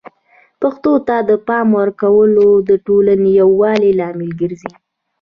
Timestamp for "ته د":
1.07-1.31